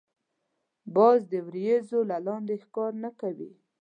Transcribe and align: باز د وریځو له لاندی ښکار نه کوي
باز 0.95 1.19
د 1.31 1.33
وریځو 1.47 1.99
له 2.09 2.17
لاندی 2.25 2.57
ښکار 2.63 2.91
نه 3.03 3.09
کوي 3.19 3.51